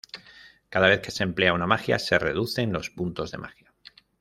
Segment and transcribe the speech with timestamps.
[0.71, 3.71] Cada vez que se emplea una magia, se reducen los puntos de magia.